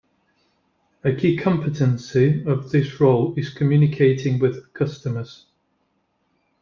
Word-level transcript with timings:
A 1.03 1.13
key 1.13 1.37
competency 1.37 2.43
of 2.47 2.71
this 2.71 2.99
role 2.99 3.35
is 3.37 3.53
communicating 3.53 4.39
with 4.39 4.73
customers. 4.73 5.45